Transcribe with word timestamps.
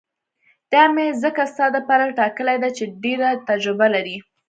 دا 0.73 0.83
مې 0.93 1.07
ځکه 1.23 1.41
ستا 1.51 1.65
دپاره 1.77 2.15
ټاکلې 2.19 2.55
ده 2.63 2.69
چې 2.77 2.83
ډېره 3.03 3.29
تجربه 3.49 3.87
لري. 3.95 4.17